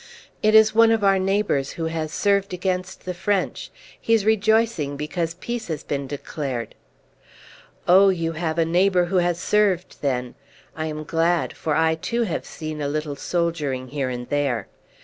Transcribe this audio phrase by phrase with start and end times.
[0.41, 3.69] "It is one of our neighbours who has served against the French.
[4.01, 6.73] He is rejoicing because peace has been declared."
[7.87, 10.33] "Oh, you have a neighbour who has served then!
[10.75, 14.67] I am glad; for I, too, have seen a little soldiering here and there."